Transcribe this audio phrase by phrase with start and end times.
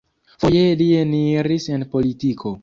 [0.43, 2.57] Foje li eniris en politiko.